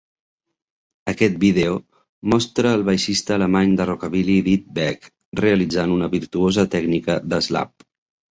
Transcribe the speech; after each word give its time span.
Aquest 1.11 1.35
vídeo 1.41 1.75
mostra 2.33 2.71
el 2.77 2.85
baixista 2.87 3.35
alemany 3.35 3.75
de 3.81 3.87
rockabilly 3.89 4.37
Didi 4.47 4.73
Beck 4.79 5.05
realitzant 5.43 5.93
una 5.99 6.09
virtuosa 6.15 6.67
tècnica 6.77 7.19
de 7.35 7.43
slap. 7.51 7.87